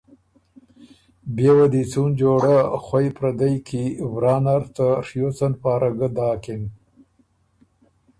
بيې 1.35 1.51
وه 1.57 1.65
دی 1.73 1.83
څُون 1.91 2.09
جوړۀ 2.21 2.57
خوئ 2.83 3.07
پردئ 3.17 3.55
کی 3.67 3.83
ورا 4.13 4.35
نر 4.43 4.63
ته 4.75 4.87
ڒیوڅن 5.05 5.53
پاره 5.61 5.89
ګۀ 5.97 6.07
داکِن۔ 6.15 6.63